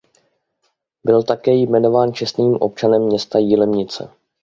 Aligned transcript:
Byl 1.03 1.23
také 1.23 1.51
jmenován 1.55 2.13
čestným 2.13 2.55
občanem 2.55 3.05
města 3.05 3.37
Jilemnice. 3.39 4.09